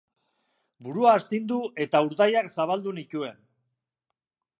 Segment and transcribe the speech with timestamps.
[0.85, 3.37] Burua astindu eta urdaiak zabaldu nituen.